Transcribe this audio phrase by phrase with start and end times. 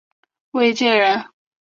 [0.49, 1.25] 卫玠人。